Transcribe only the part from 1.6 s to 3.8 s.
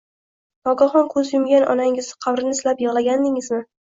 onangizning qabrini silab yig’laganingizmi?